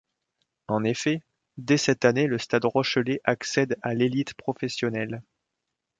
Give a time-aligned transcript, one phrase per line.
[0.67, 1.21] En effet,
[1.57, 5.21] dès cette année le Stade rochelais accède à l’élite professionnelle.